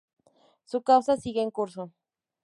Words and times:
Su 0.65 0.81
causa 0.81 1.15
sigue 1.15 1.43
en 1.43 1.51
curso. 1.51 1.91